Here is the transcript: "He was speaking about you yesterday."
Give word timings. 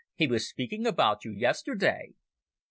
"He 0.15 0.25
was 0.25 0.49
speaking 0.49 0.87
about 0.87 1.23
you 1.25 1.31
yesterday." 1.31 2.15